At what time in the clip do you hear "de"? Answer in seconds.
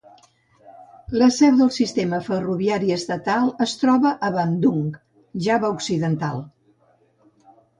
1.59-1.67